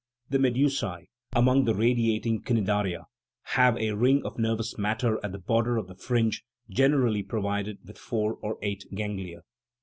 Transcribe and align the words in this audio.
The 0.31 0.39
medusae, 0.39 1.09
among 1.31 1.65
the 1.65 1.75
radiating 1.75 2.41
cnidaria, 2.41 3.03
have 3.53 3.77
a 3.77 3.91
ring 3.91 4.25
of 4.25 4.39
nervous 4.39 4.75
matter 4.79 5.23
at 5.23 5.31
the 5.31 5.37
border 5.37 5.77
of 5.77 5.85
the 5.87 5.93
fringe, 5.95 6.43
generally 6.71 7.21
provided 7.21 7.77
with 7.85 7.99
four 7.99 8.33
or 8.41 8.57
eight 8.63 8.83
ganglia. 8.95 9.43